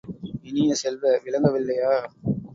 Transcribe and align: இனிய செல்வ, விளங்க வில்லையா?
இனிய 0.43 0.71
செல்வ, 0.75 1.03
விளங்க 1.25 1.47
வில்லையா? 1.51 1.93